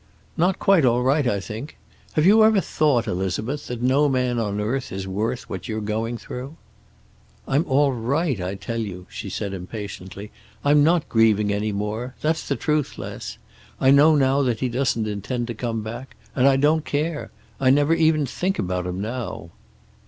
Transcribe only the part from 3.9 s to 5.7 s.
man on earth is worth what